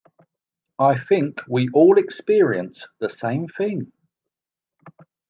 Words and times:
I 0.79 0.97
think 0.97 1.41
we 1.47 1.69
all 1.75 1.99
experience 1.99 2.87
the 2.99 3.07
same 3.07 3.47
thing. 3.47 3.93